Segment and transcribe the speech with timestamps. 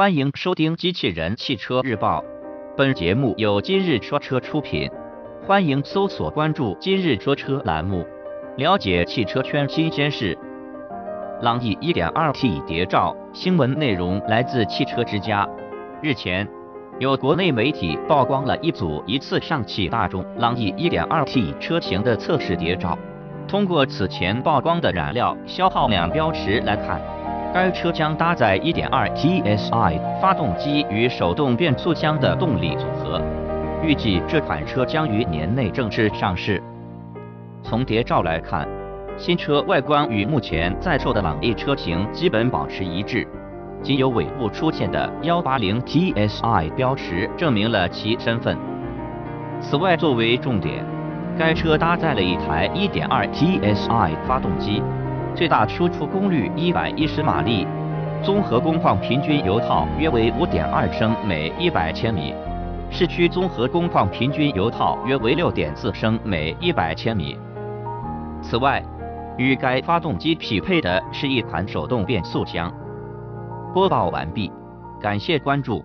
[0.00, 2.22] 欢迎收听《机器人汽车日报》，
[2.74, 4.90] 本节目由今日说车出品。
[5.46, 8.06] 欢迎搜索关注“今日说车”栏目，
[8.56, 10.38] 了解汽车圈新鲜事。
[11.42, 15.46] 朗逸 1.2T 谍照新闻内容来自汽车之家。
[16.02, 16.48] 日前，
[16.98, 22.98] 有国内媒体曝光了一组疑似上汽大众朗逸 1.2T 车型的测试谍照。
[23.46, 26.98] 通过此前曝光的燃料消耗量标识来看，
[27.52, 33.20] 该车将搭载 1.2T SI 发动机与手动变速箱的动力组合。
[33.82, 36.62] 预计这款车将于年内正式上市。
[37.62, 38.68] 从谍照来看，
[39.16, 43.26] 新车外观与目前在售的朗逸车型基本保持一致，
[43.82, 48.56] 仅有尾部出现的 180T SI 标识证明了其身份。
[49.60, 50.84] 此外，作为重点。
[51.38, 54.82] 该车搭载了一台 1.2T SI 发动机，
[55.34, 57.66] 最大输出功率110马力，
[58.22, 62.34] 综合工况平均油耗约为5.2升每100千米，
[62.90, 67.38] 市区综合工况平均油耗约为6.4升每100千米。
[68.42, 68.82] 此外，
[69.38, 72.72] 与该发动机匹配的是一款手动变速箱。
[73.72, 74.50] 播报完毕，
[75.00, 75.78] 感谢关注。